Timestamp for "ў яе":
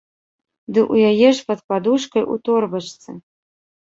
0.93-1.29